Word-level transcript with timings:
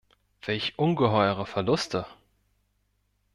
Welch 0.41 0.79
ungeheure 0.79 1.37
Verluste! 1.45 2.07